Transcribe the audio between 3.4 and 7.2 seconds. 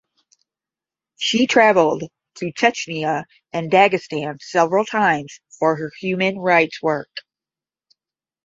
and Dagestan several times for her human rights work.